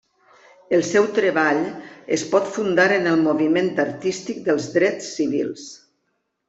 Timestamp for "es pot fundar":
2.17-2.89